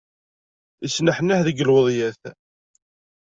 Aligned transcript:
Isneḥniḥ 0.85 1.39
deg 1.47 1.63
lweḍyat. 1.67 2.21